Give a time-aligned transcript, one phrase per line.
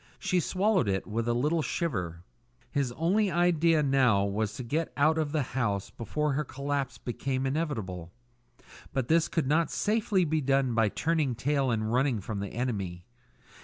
[0.17, 2.23] She swallowed it with a little shiver.
[2.71, 7.45] His only idea now was to get out of the house before her collapse became
[7.45, 8.11] inevitable;
[8.93, 13.05] but this could not safely be done by turning tail and running from the enemy.